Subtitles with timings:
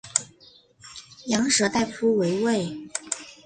[1.27, 2.75] 羊舌大夫为尉。